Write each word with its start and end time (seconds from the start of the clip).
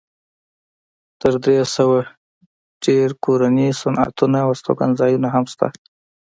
تر 1.21 1.33
درې 1.43 1.57
سوه 1.75 1.99
ډېر 2.85 3.07
کورني 3.25 3.69
صنعتونه 3.81 4.37
او 4.45 4.49
هستوګنځایونه 4.53 5.27
هم 5.35 5.45
شته. 5.53 5.67